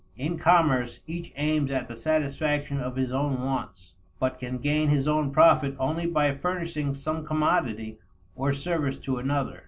[0.17, 5.07] In commerce, each aims at the satisfaction of his own wants, but can gain his
[5.07, 7.99] own profit only by furnishing some commodity
[8.35, 9.59] or service to another.